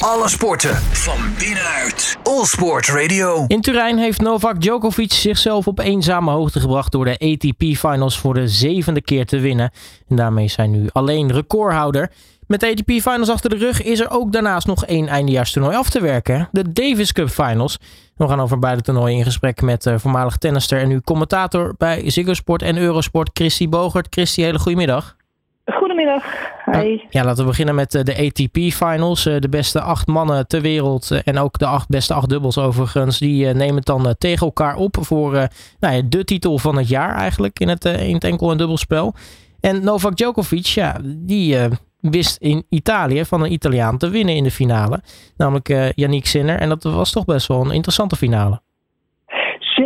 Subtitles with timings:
[0.00, 2.18] Alle sporten van binnenuit.
[2.22, 3.44] All Sport Radio.
[3.46, 8.34] In Turijn heeft Novak Djokovic zichzelf op eenzame hoogte gebracht door de ATP Finals voor
[8.34, 9.70] de zevende keer te winnen.
[10.08, 12.10] En daarmee zijn nu alleen recordhouder.
[12.46, 15.90] Met de ATP Finals achter de rug is er ook daarnaast nog één eindejaarstoernooi af
[15.90, 16.48] te werken.
[16.52, 17.78] De Davis Cup Finals.
[18.16, 22.10] We gaan over beide toernooien in gesprek met uh, voormalig tennister en nu commentator bij
[22.10, 24.06] Ziggo Sport en Eurosport, Christy Bogert.
[24.10, 25.18] Christy, hele goedemiddag.
[26.00, 26.50] Goedemiddag.
[26.64, 26.98] Hi.
[27.10, 29.26] Ja, laten we beginnen met eh, de ATP Finals.
[29.26, 33.18] Eh, de beste acht mannen ter wereld en ook de acht beste acht dubbels overigens.
[33.18, 35.32] Die nemen het dan tegen elkaar op voor
[35.80, 39.14] nou ja, de titel van het jaar eigenlijk in het, in het enkel- en dubbelspel.
[39.60, 41.56] En Novak Djokovic, ja, die
[42.00, 45.02] wist in Italië van een Italiaan te winnen in de finale.
[45.36, 46.58] Namelijk uh, Yannick Sinner.
[46.58, 48.60] En dat was toch best wel een interessante finale.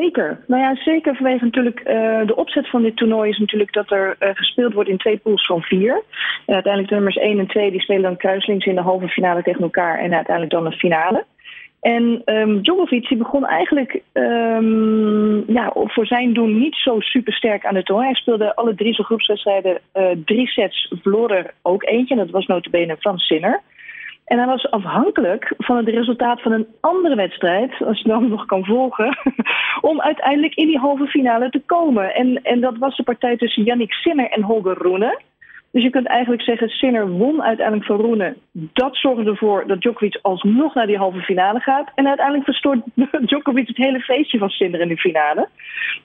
[0.01, 0.39] Zeker.
[0.47, 4.17] Nou ja, zeker vanwege natuurlijk uh, de opzet van dit toernooi is natuurlijk dat er
[4.21, 6.03] uh, gespeeld wordt in twee pools van vier.
[6.47, 9.43] En uiteindelijk de nummers 1 en 2 die spelen dan kruislings in de halve finale
[9.43, 11.25] tegen elkaar en uiteindelijk dan de finale.
[11.81, 17.67] En um, Djokovic die begon eigenlijk um, ja, voor zijn doen niet zo super sterk
[17.67, 18.09] aan het toernooi.
[18.09, 19.81] Hij speelde alle drie zijn groepswedstrijden
[20.25, 22.15] drie sets, verloor er ook eentje.
[22.15, 23.63] En dat was notabene van Sinner.
[24.25, 28.47] En hij was afhankelijk van het resultaat van een andere wedstrijd, als je dan nog
[28.47, 29.19] kan volgen,
[29.91, 32.15] om uiteindelijk in die halve finale te komen.
[32.15, 35.21] En, en dat was de partij tussen Yannick Sinner en Holger Rune.
[35.75, 38.37] Dus je kunt eigenlijk zeggen, Sinner won uiteindelijk van Roene.
[38.53, 41.91] Dat zorgde ervoor dat Djokovic alsnog naar die halve finale gaat.
[41.95, 42.81] En uiteindelijk verstoort
[43.29, 45.49] Djokovic het hele feestje van Sinner in de finale.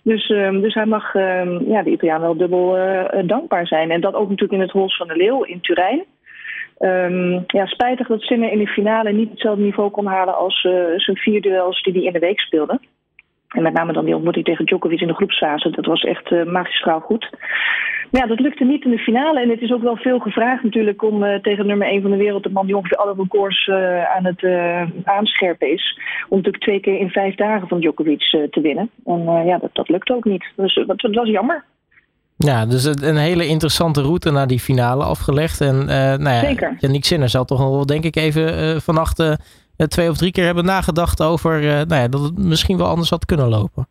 [0.01, 3.91] Dus, um, dus hij mag um, ja, de Italiaan wel dubbel uh, dankbaar zijn.
[3.91, 6.03] En dat ook natuurlijk in het Hols van de Leeuw in Turijn.
[6.79, 10.73] Um, ja, spijtig dat Sinner in de finale niet hetzelfde niveau kon halen als uh,
[10.95, 12.79] zijn vier duels die hij in de week speelde.
[13.47, 15.69] En met name dan die ontmoeting tegen Djokovic in de groepsfase.
[15.69, 17.29] Dat was echt uh, magistraal goed.
[18.11, 19.41] Maar ja, dat lukte niet in de finale.
[19.41, 22.17] En het is ook wel veel gevraagd natuurlijk om uh, tegen nummer 1 van de
[22.17, 23.69] wereld, de man die ongeveer alle records
[24.15, 24.43] aan het
[25.03, 25.99] aanscherpen is,
[26.29, 28.89] om natuurlijk twee keer in vijf dagen van Djokovic te winnen.
[29.05, 30.45] En ja, dat, dat lukt ook niet.
[30.55, 31.63] Dus dat was jammer.
[32.45, 35.61] Ja, dus een hele interessante route naar die finale afgelegd.
[35.61, 36.75] En nou ja, Zeker.
[36.79, 39.37] Yannick Sinner zal toch wel, denk ik, even vannacht
[39.87, 43.25] twee of drie keer hebben nagedacht over nou ja, dat het misschien wel anders had
[43.25, 43.87] kunnen lopen.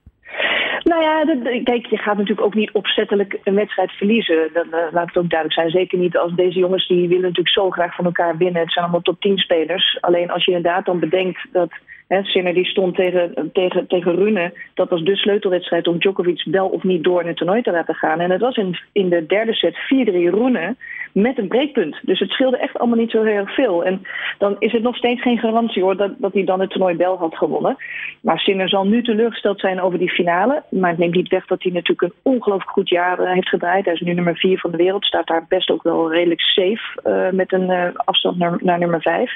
[0.88, 4.50] Nou ja, dat, kijk, je gaat natuurlijk ook niet opzettelijk een wedstrijd verliezen.
[4.52, 5.70] Dat, uh, laat het ook duidelijk zijn.
[5.70, 8.62] Zeker niet als deze jongens, die willen natuurlijk zo graag van elkaar winnen.
[8.62, 9.98] Het zijn allemaal top 10 spelers.
[10.00, 11.70] Alleen als je inderdaad dan bedenkt dat
[12.08, 14.52] Hè, die stond tegen, tegen, tegen Rune.
[14.74, 17.94] Dat was de sleutelwedstrijd om Djokovic wel of niet door in het toernooi te laten
[17.94, 18.20] gaan.
[18.20, 19.76] En het was in, in de derde set 4-3
[20.10, 20.76] Rune
[21.22, 21.96] met een breekpunt.
[22.02, 23.84] Dus het scheelde echt allemaal niet zo heel erg veel.
[23.84, 24.02] En
[24.38, 27.16] dan is het nog steeds geen garantie hoor dat, dat hij dan het toernooi wel
[27.16, 27.76] had gewonnen.
[28.20, 30.62] Maar Sinner zal nu teleurgesteld zijn over die finale.
[30.70, 33.84] Maar het neemt niet weg dat hij natuurlijk een ongelooflijk goed jaar uh, heeft gedraaid.
[33.84, 35.04] Hij is nu nummer 4 van de wereld.
[35.04, 39.00] Staat daar best ook wel redelijk safe uh, met een uh, afstand naar, naar nummer
[39.00, 39.32] 5.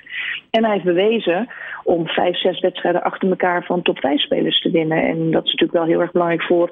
[0.50, 1.48] En hij heeft bewezen
[1.84, 5.02] om 5, 6 wedstrijden achter elkaar van top 5 spelers te winnen.
[5.02, 6.70] En dat is natuurlijk wel heel erg belangrijk voor,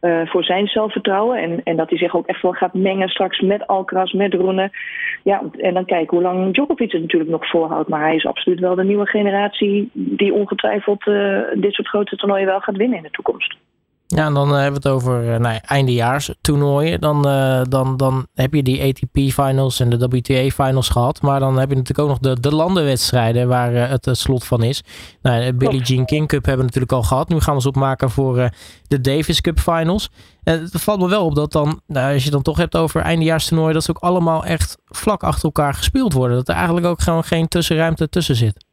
[0.00, 1.38] uh, voor zijn zelfvertrouwen.
[1.38, 4.70] En, en dat hij zich ook echt wel gaat mengen straks met Alcaraz, met Roene.
[5.22, 7.88] Ja, en dan kijken hoe lang Djokovic het natuurlijk nog voorhoudt.
[7.88, 12.46] Maar hij is absoluut wel de nieuwe generatie die ongetwijfeld uh, dit soort grote toernooien
[12.46, 13.56] wel gaat winnen in de toekomst.
[14.16, 17.00] Ja, en dan uh, hebben we het over uh, nou ja, eindejaars toernooien.
[17.00, 21.22] Dan, uh, dan, dan heb je die ATP finals en de WTA finals gehad.
[21.22, 24.62] Maar dan heb je natuurlijk ook nog de, de landenwedstrijden waar het, het slot van
[24.62, 24.82] is.
[25.22, 27.28] Nou, de Billie Jean King Cup hebben we natuurlijk al gehad.
[27.28, 28.50] Nu gaan we ons opmaken voor
[28.86, 30.10] de Davis Cup finals.
[30.42, 33.74] het valt me wel op dat dan, nou, als je dan toch hebt over eindejaarstoernooien,
[33.74, 36.36] dat ze ook allemaal echt vlak achter elkaar gespeeld worden.
[36.36, 38.68] Dat er eigenlijk ook gewoon geen tussenruimte tussen zit.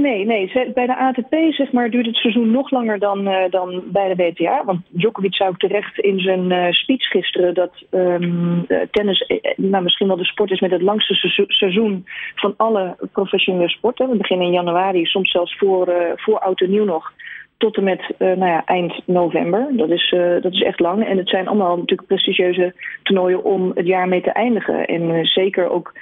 [0.00, 0.72] Nee, nee.
[0.74, 4.22] Bij de ATP zeg maar, duurt het seizoen nog langer dan, uh, dan bij de
[4.22, 4.64] WTA.
[4.64, 10.16] Want Djokovic zou terecht in zijn uh, speech gisteren dat um, tennis nou, misschien wel
[10.16, 14.10] de sport is met het langste se seizoen van alle professionele sporten.
[14.10, 17.12] We beginnen in januari, soms zelfs voor, voor oud en nieuw nog
[17.56, 19.68] tot en met uh, nou ja, eind november.
[19.76, 21.06] Dat is, uh, dat is echt lang.
[21.06, 24.86] En het zijn allemaal natuurlijk prestigieuze toernooien om het jaar mee te eindigen.
[24.86, 25.92] En uh, zeker ook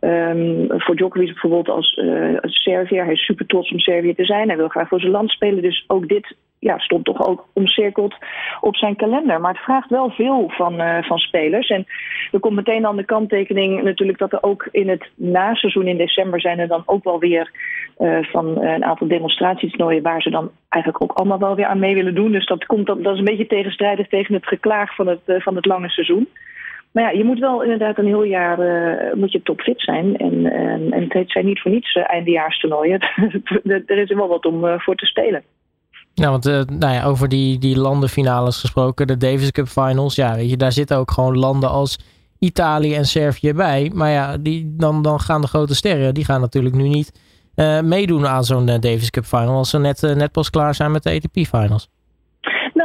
[0.00, 2.00] um, voor Djokovic bijvoorbeeld als,
[2.40, 3.04] als Serviër.
[3.04, 4.48] Hij is super trots om Servië te zijn.
[4.48, 5.62] Hij wil graag voor zijn land spelen.
[5.62, 8.14] Dus ook dit ja, stond toch ook omcirkeld
[8.60, 9.40] op zijn kalender.
[9.40, 11.68] Maar het vraagt wel veel van, uh, van spelers.
[11.68, 11.86] En
[12.32, 16.40] er komt meteen aan de kanttekening natuurlijk dat er ook in het naseizoen in december
[16.40, 17.50] zijn er dan ook wel weer
[17.98, 21.94] uh, van een aantal demonstratietoernooien waar ze dan eigenlijk ook allemaal wel weer aan mee
[21.94, 22.32] willen doen.
[22.32, 25.66] Dus dat, komt, dat, is een beetje tegenstrijdig tegen het geklaag van het, van het
[25.66, 26.28] lange seizoen.
[26.92, 28.58] Maar ja, je moet wel inderdaad een heel jaar
[29.16, 30.16] moet je topfit zijn.
[30.16, 30.52] En,
[30.92, 32.04] en, het zijn niet voor niets uh,
[33.86, 35.42] er is er wel wat om voor te spelen.
[36.14, 40.34] Ja, want uh, nou ja, over die, die landenfinales gesproken, de Davis Cup Finals, ja,
[40.34, 41.98] weet je, daar zitten ook gewoon landen als
[42.38, 43.90] Italië en Servië bij.
[43.94, 47.12] Maar ja, die, dan, dan gaan de grote sterren, die gaan natuurlijk nu niet
[47.82, 51.10] meedoen aan zo'n Davis Cup final als ze net, net pas klaar zijn met de
[51.10, 51.88] ATP finals?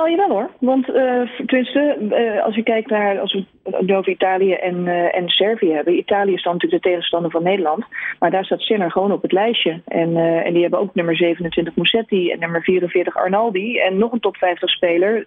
[0.06, 0.50] Nou, jawel hoor.
[0.60, 5.16] Want uh, tenminste, uh, als je kijkt naar, als we het over Italië en, uh,
[5.16, 5.98] en Servië hebben.
[5.98, 7.86] Italië is dan natuurlijk de tegenstander van Nederland.
[8.20, 9.82] Maar daar staat Sinner gewoon op het lijstje.
[9.86, 13.78] En, en die hebben ook nummer 27 Musetti en nummer 44 Arnaldi.
[13.78, 15.26] En nog een top 50 speler,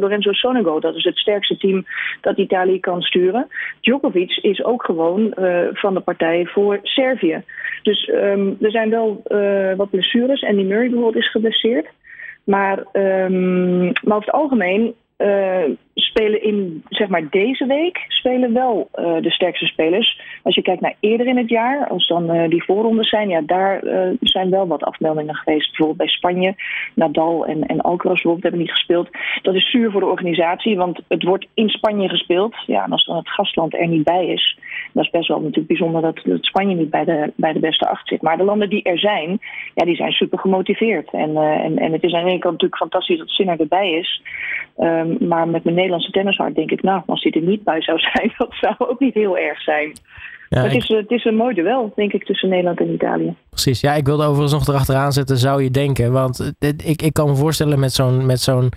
[0.00, 0.80] Lorenzo Sonego.
[0.80, 1.86] Dat is het sterkste team
[2.20, 3.48] dat Italië kan sturen.
[3.80, 5.34] Djokovic is ook gewoon
[5.72, 7.42] van de partij voor Servië.
[7.82, 9.22] Dus um, er zijn wel
[9.76, 10.40] wat blessures.
[10.40, 11.86] En die Murray bijvoorbeeld is geblesseerd.
[12.48, 18.88] Maar, um, maar over het algemeen uh, spelen in zeg maar deze week spelen wel
[18.94, 20.20] uh, de sterkste spelers.
[20.42, 23.40] Als je kijkt naar eerder in het jaar, als dan uh, die voorrondes zijn, ja,
[23.40, 23.82] daar
[24.20, 25.68] zijn wel wat afmeldingen geweest.
[25.68, 26.54] Bijvoorbeeld bij Spanje,
[26.94, 29.08] Nadal en, en Alcaraz bijvoorbeeld hebben niet gespeeld.
[29.42, 32.54] Dat is zuur voor de organisatie, want het wordt in Spanje gespeeld.
[32.66, 34.58] Ja, en als dan het gastland er niet bij is,
[34.92, 37.88] dat is best wel natuurlijk bijzonder dat, dat Spanje niet bij de, bij de beste
[37.88, 38.22] acht zit.
[38.22, 39.38] Maar de landen die er zijn,
[39.74, 41.10] ja, die zijn super gemotiveerd.
[41.12, 44.22] En, en, en het is aan de ene kant natuurlijk fantastisch dat Sinner erbij is.
[44.78, 47.98] Um, maar met mijn Nederlandse tennishart denk ik, nou, als hij er niet bij zou
[48.12, 49.92] zijn, dat zou ook niet heel erg zijn.
[50.48, 53.34] Ja, het, is, het is een mooi duel, denk ik, tussen Nederland en Italië.
[53.50, 56.12] Precies, ja, ik wilde overigens nog erachteraan zetten, zou je denken.
[56.12, 56.52] Want
[56.84, 58.70] ik, ik kan me voorstellen met zo'n, met zo'n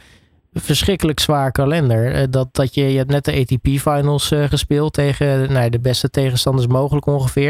[0.53, 2.13] verschrikkelijk zwaar kalender.
[2.13, 6.09] Eh, dat, dat je, je hebt net de ATP-finals uh, gespeeld tegen nou, de beste
[6.09, 7.49] tegenstanders mogelijk ongeveer.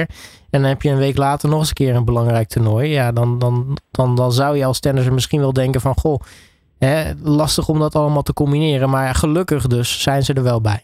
[0.50, 2.90] En dan heb je een week later nog eens een keer een belangrijk toernooi.
[2.90, 5.98] Ja, dan, dan, dan, dan zou je als tennisser misschien wel denken van...
[5.98, 6.22] Goh,
[6.86, 10.84] Hè, lastig om dat allemaal te combineren, maar gelukkig dus zijn ze er wel bij.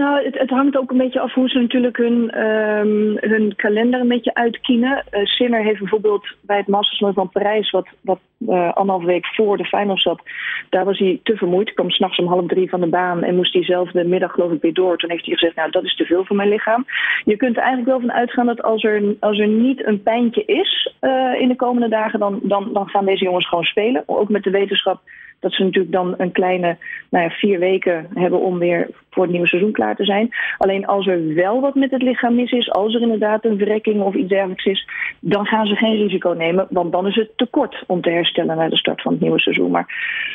[0.00, 4.08] Nou, het, hangt ook een beetje af hoe ze natuurlijk hun, um, hun kalender een
[4.08, 5.04] beetje uitkiezen.
[5.10, 9.56] Uh, Sinner heeft bijvoorbeeld bij het Masters van Parijs, wat, wat uh, anderhalf week voor
[9.56, 10.20] de finals zat,
[10.68, 11.74] daar was hij te vermoeid.
[11.74, 14.52] Kwam s'nachts om half drie van de baan en moest hij zelf de middag geloof
[14.52, 14.96] ik weer door.
[14.96, 16.86] Toen heeft hij gezegd, nou dat is te veel voor mijn lichaam.
[17.24, 20.44] Je kunt er eigenlijk wel van uitgaan dat als er, als er niet een pijntje
[20.44, 24.02] is uh, in de komende dagen, dan, dan, dan gaan deze jongens gewoon spelen.
[24.06, 25.00] Ook met de wetenschap
[25.40, 26.76] dat ze natuurlijk dan een kleine
[27.10, 30.30] nou ja, vier weken hebben om weer voor het nieuwe seizoen klaar te zijn.
[30.58, 34.02] Alleen als er wel wat met het lichaam mis is, als er inderdaad een verrekking
[34.02, 34.88] of iets dergelijks is,
[35.20, 38.56] dan gaan ze geen risico nemen, want dan is het te kort om te herstellen
[38.56, 39.70] naar de start van het nieuwe seizoen.
[39.70, 39.86] Maar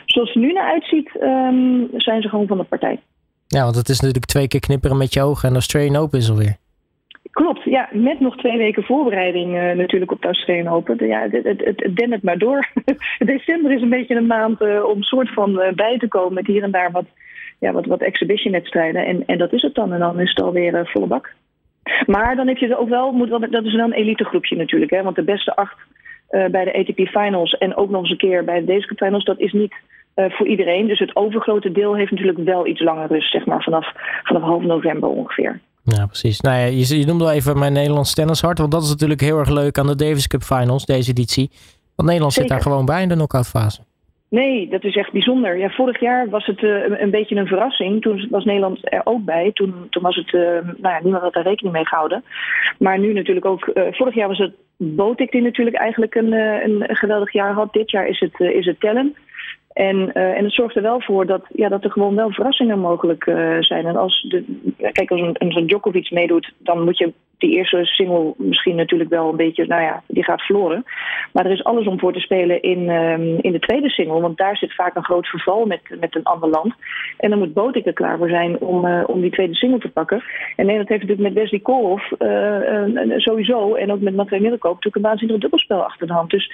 [0.05, 2.99] zoals het nu naar uitziet, um, zijn ze gewoon van de partij.
[3.47, 6.29] Ja, want het is natuurlijk twee keer knipperen met je ogen en Australian Open is
[6.29, 6.57] alweer.
[7.35, 11.07] Klopt, ja, met nog twee weken voorbereiding uh, natuurlijk op Australian Open.
[11.07, 12.67] Ja, het, het, het, het het maar door.
[13.33, 16.47] December is een beetje een maand uh, om soort van uh, bij te komen met
[16.47, 17.05] hier en daar wat,
[17.59, 19.05] ja, wat, wat exhibition-wedstrijden.
[19.05, 19.93] En, en dat is het dan.
[19.93, 21.33] En dan is het alweer volle bak.
[22.05, 24.91] Maar dan heb je ook wel, moet dat is wel een elite groepje natuurlijk.
[24.91, 25.77] Hè, want de beste acht
[26.29, 29.39] bij de ATP Finals en ook nog eens een keer bij de Davis Finals, dat
[29.39, 29.75] is niet
[30.15, 30.87] voor iedereen.
[30.87, 33.91] Dus het overgrote deel heeft natuurlijk wel iets langer rust, zeg maar vanaf,
[34.23, 35.59] vanaf half november ongeveer.
[35.85, 36.41] Ja, precies.
[36.41, 38.57] Nou ja, je, je noemde wel even mijn Nederlands tennishart.
[38.57, 41.49] Want dat is natuurlijk heel erg leuk aan de Davis Cup Finals, deze editie.
[41.95, 43.81] Want Nederland zit daar gewoon bij in de knockout fase.
[44.29, 45.57] Nee, dat is echt bijzonder.
[45.57, 48.01] Ja, vorig jaar was het uh, een beetje een verrassing.
[48.01, 49.51] Toen was Nederland er ook bij.
[49.53, 52.23] Toen, toen was het, uh, nou ja, niemand had daar rekening mee gehouden.
[52.79, 56.95] Maar nu natuurlijk ook, uh, vorig jaar was het Botik die natuurlijk eigenlijk een, een
[56.95, 57.73] geweldig jaar had.
[57.73, 59.15] Dit jaar is het, is het Tellen.
[59.75, 62.79] En, uh, en het zorgt er wel voor dat, ja, dat er gewoon wel verrassingen
[62.79, 63.85] mogelijk uh, zijn.
[63.85, 64.43] En als de,
[64.91, 69.29] kijk, als een, een Djokovic meedoet, dan moet je die eerste single misschien natuurlijk wel
[69.29, 70.83] een beetje, nou ja, die gaat verloren.
[71.33, 74.21] Maar er is alles om voor te spelen in, um, in de tweede single.
[74.21, 76.73] Want daar zit vaak een groot verval met, met een ander land.
[77.17, 79.91] En dan moet Botik er klaar voor zijn om, uh, om die tweede single te
[79.91, 80.23] pakken.
[80.55, 82.11] En Nederland heeft natuurlijk met Wesley Koolhof
[83.17, 86.29] sowieso, en ook met Mathieu Middelkoop, natuurlijk een waanzinnig dubbelspel achter de hand.
[86.29, 86.51] Dus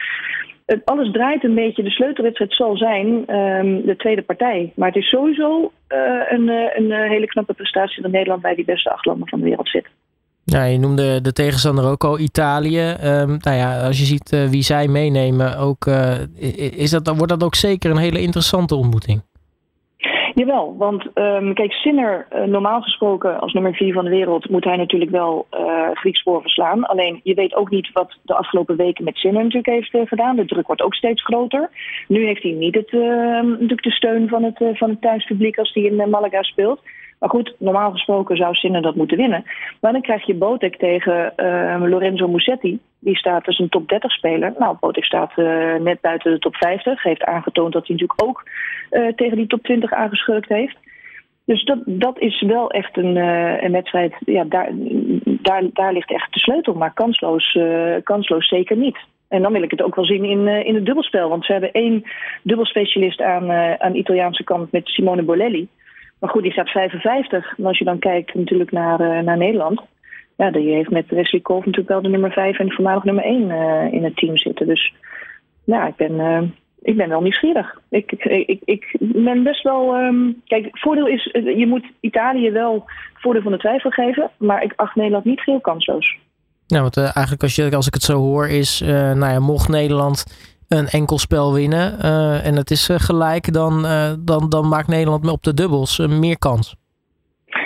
[0.65, 1.83] het, alles draait een beetje.
[1.83, 4.71] De sleutelwedstrijd zal zijn um, de tweede partij.
[4.75, 5.97] Maar het is sowieso uh,
[6.29, 9.39] een, uh, een uh, hele knappe prestatie dat Nederland bij die beste acht landen van
[9.39, 9.87] de wereld zit.
[10.43, 12.95] Ja, je noemde de tegenstander ook al Italië.
[13.03, 15.85] Um, nou ja, als je ziet wie zij meenemen, ook,
[16.75, 19.21] is dat, wordt dat ook zeker een hele interessante ontmoeting.
[20.33, 24.63] Jawel, want um, kijk, Sinner, uh, normaal gesproken als nummer vier van de wereld, moet
[24.63, 26.85] hij natuurlijk wel uh, Grieks spoor verslaan.
[26.85, 30.35] Alleen je weet ook niet wat de afgelopen weken met Sinner natuurlijk heeft uh, gedaan.
[30.35, 31.69] De druk wordt ook steeds groter.
[32.07, 35.83] Nu heeft hij niet het, natuurlijk de steun van het, van het thuispubliek als hij
[35.83, 36.81] in Malaga speelt.
[37.19, 39.43] Maar goed, normaal gesproken zou Sinner dat moeten winnen.
[39.81, 42.79] Maar dan krijg je Botek tegen uh, Lorenzo Musetti.
[43.03, 44.53] Die staat als een top 30 speler.
[44.57, 47.03] Nou, Botek staat uh, net buiten de top 50.
[47.03, 48.43] Heeft aangetoond dat hij natuurlijk ook
[48.91, 50.77] uh, tegen die top 20 aangeschurkt heeft.
[51.45, 53.15] Dus dat, dat is wel echt een,
[53.65, 54.13] een wedstrijd.
[54.25, 54.69] Ja, daar,
[55.23, 56.73] daar, daar ligt echt de sleutel.
[56.73, 57.57] Maar kansloos,
[58.03, 58.97] kansloos zeker niet.
[59.27, 61.29] En dan wil ik het ook wel zien in, in het dubbelspel.
[61.29, 62.03] Want ze hebben één
[62.43, 65.67] dubbelspecialist aan, aan Italiaanse kant met Simone Bolelli.
[66.21, 67.53] Maar goed, die staat 55.
[67.57, 69.81] En als je dan kijkt natuurlijk naar, uh, naar Nederland.
[70.41, 73.51] Ja, die heeft met Wesley Kolf natuurlijk wel de nummer 5 en voormalig nummer 1
[73.93, 74.67] in het team zitten.
[74.67, 74.93] Dus
[75.63, 77.79] ja, ik ben, ik ben wel nieuwsgierig.
[77.89, 79.95] Ik, ik, ik, ik ben best wel.
[79.95, 84.29] Um, kijk, voordeel is, je moet Italië wel voordeel van de twijfel geven.
[84.37, 86.17] Maar ik acht Nederland niet heel kansloos.
[86.67, 90.25] Nou, want eigenlijk als, je, als ik het zo hoor, is, nou ja, mocht Nederland
[90.67, 91.99] een enkel spel winnen
[92.43, 93.81] en het is gelijk, dan,
[94.19, 96.75] dan, dan maakt Nederland op de dubbels meer kans.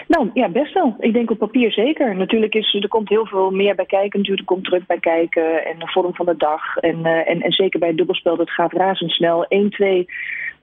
[0.08, 0.96] Nou ja, best wel.
[1.00, 2.16] Ik denk op papier zeker.
[2.16, 4.20] Natuurlijk is er komt heel veel meer bij kijken.
[4.20, 6.78] Natuurlijk komt druk bij kijken en de vorm van de dag.
[6.78, 9.46] En, en, en zeker bij het dubbelspel, dat gaat razendsnel.
[9.46, 10.08] 1, 2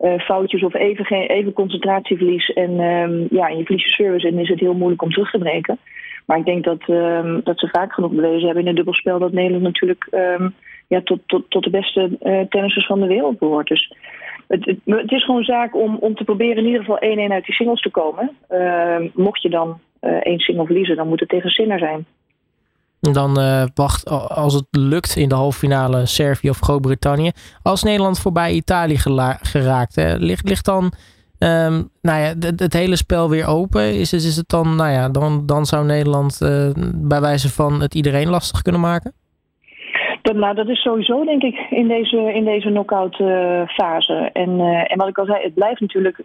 [0.01, 2.53] uh, foutjes of even, geen, even concentratieverlies.
[2.53, 5.39] En um, ja, je verlies je service en is het heel moeilijk om terug te
[5.39, 5.79] breken.
[6.27, 9.33] Maar ik denk dat, um, dat ze vaak genoeg bewezen hebben in het dubbelspel dat
[9.33, 10.55] Nederland natuurlijk um,
[10.87, 13.69] ja, tot, tot, tot de beste uh, tennissers van de wereld behoort.
[13.69, 13.93] Dus
[14.61, 17.81] het, is gewoon zaak om, om te proberen in ieder geval 1-1 uit die singles
[17.81, 18.31] te komen.
[18.51, 22.07] Uh, mocht je dan uh, één single verliezen, dan moet het tegen Sinner zijn.
[23.01, 27.31] Dan uh, wacht, als het lukt in de halve finale Servië of Groot-Brittannië.
[27.63, 28.97] Als Nederland voorbij Italië
[29.43, 30.93] geraakt, hè, ligt, ligt dan
[31.43, 33.95] Um, nou ja, het, hele spel weer open.
[33.99, 37.95] Is, is het dan, nou ja, dan, dan zou Nederland uh, bij wijze van het
[37.95, 39.13] iedereen lastig kunnen maken?
[40.23, 44.31] Dat, nou, dat is sowieso denk ik in deze, in deze knock-out uh, fase.
[44.33, 46.19] En, uh, en wat ik al zei, het blijft natuurlijk.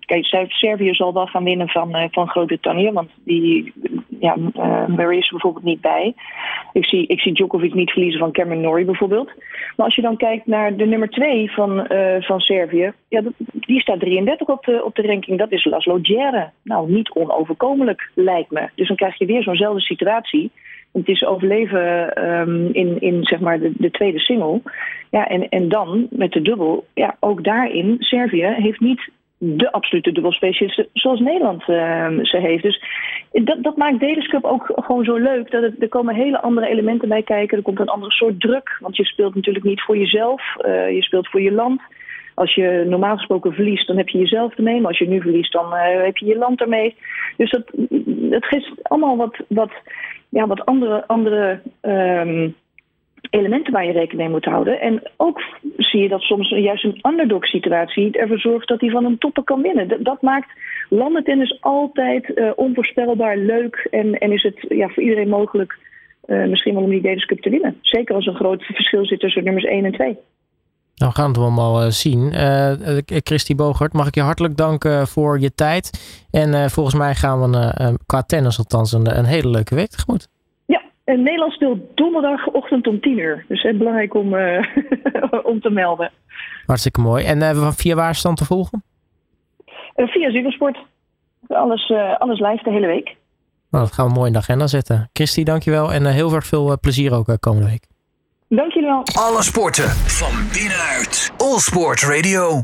[0.00, 3.72] Kijk, Servië zal wel gaan winnen van, van Groot-Brittannië, want die,
[4.20, 4.36] ja,
[4.86, 6.14] Murray is er bijvoorbeeld niet bij.
[6.72, 9.32] Ik zie, ik zie Djokovic niet verliezen van Cameron Norrie bijvoorbeeld.
[9.76, 11.86] Maar als je dan kijkt naar de nummer 2 van,
[12.20, 15.38] van Servië, ja, die staat 33 op de, op de ranking.
[15.38, 16.50] Dat is Laszlo Djere.
[16.62, 18.68] Nou, niet onoverkomelijk, lijkt me.
[18.74, 20.50] Dus dan krijg je weer zo'nzelfde situatie
[20.96, 24.60] het is overleven um, in, in zeg maar de, de, tweede single.
[25.10, 30.12] Ja, en, en dan met de dubbel, ja, ook daarin, Servië heeft niet de absolute
[30.12, 32.62] dubbelspecialist zoals Nederland uh, ze heeft.
[32.62, 32.82] Dus
[33.32, 35.50] dat, dat maakt Davis Cup ook gewoon zo leuk.
[35.50, 37.56] Dat het, er komen hele andere elementen bij kijken.
[37.56, 38.76] Er komt een andere soort druk.
[38.80, 40.42] Want je speelt natuurlijk niet voor jezelf.
[40.66, 41.80] Uh, je speelt voor je land.
[42.34, 44.80] Als je normaal gesproken verliest, dan heb je jezelf ermee.
[44.80, 46.96] Maar als je nu verliest, dan uh, heb je je land ermee.
[47.36, 47.64] Dus dat,
[48.30, 49.72] het geeft allemaal wat, wat
[50.28, 52.54] ja, wat andere, andere um,
[53.30, 54.80] elementen waar je rekening mee moet houden.
[54.80, 55.40] En ook
[55.76, 59.44] zie je dat soms juist een underdog situatie ervoor zorgt dat hij van een toppen
[59.44, 60.02] kan winnen.
[60.02, 60.50] Dat, maakt
[60.88, 65.78] landentennis altijd uh, onvoorspelbaar leuk en, en is het ja, voor iedereen mogelijk
[66.26, 67.78] uh, misschien wel om die Davis Cup te winnen.
[67.80, 70.16] Zeker als er een groot verschil zit tussen nummers 1 en 2.
[70.96, 72.32] Nou, gaan we allemaal uh, zien.
[72.32, 72.72] Uh,
[73.06, 75.90] Christy Bogert, mag ik je hartelijk danken voor je tijd.
[76.30, 80.28] En uh, volgens mij gaan we qua tennis althans een, een, hele leuke week tegemoet.
[80.66, 83.44] Ja, en Nederland speelt donderdagochtend om 10 uur.
[83.48, 84.34] Dus het belangrijk om,
[85.50, 86.10] om te melden.
[86.66, 87.24] Hartstikke mooi.
[87.24, 88.82] En via waar is te volgen?
[89.94, 90.78] via Ziggosport.
[91.46, 93.16] Alles, alles live de hele week.
[93.70, 95.10] Nou, dat gaan we mooi in de agenda zetten.
[95.12, 95.92] Christy, dankjewel.
[95.92, 97.86] En heel erg veel plezier ook komende week.
[98.48, 99.02] Dank jullie wel.
[99.14, 101.30] Alle sporten van binnenuit.
[101.36, 102.62] All Sport Radio.